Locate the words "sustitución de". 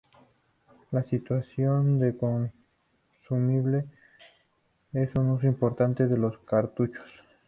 1.03-2.17